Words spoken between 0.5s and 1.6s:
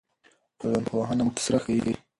ټولنپوهنه موږ ته څه